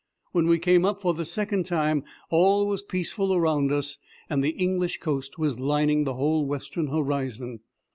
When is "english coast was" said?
4.57-5.59